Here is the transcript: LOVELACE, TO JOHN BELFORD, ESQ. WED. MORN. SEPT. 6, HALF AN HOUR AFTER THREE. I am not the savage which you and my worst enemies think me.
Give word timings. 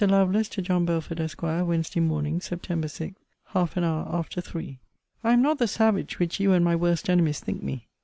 LOVELACE, 0.03 0.49
TO 0.49 0.63
JOHN 0.63 0.85
BELFORD, 0.85 1.19
ESQ. 1.19 1.43
WED. 1.43 1.95
MORN. 1.97 2.41
SEPT. 2.41 2.89
6, 2.89 3.15
HALF 3.49 3.77
AN 3.77 3.83
HOUR 3.83 4.07
AFTER 4.11 4.41
THREE. 4.41 4.79
I 5.23 5.33
am 5.33 5.43
not 5.43 5.59
the 5.59 5.67
savage 5.67 6.17
which 6.17 6.39
you 6.39 6.53
and 6.53 6.65
my 6.65 6.75
worst 6.75 7.07
enemies 7.07 7.39
think 7.39 7.61
me. 7.61 7.85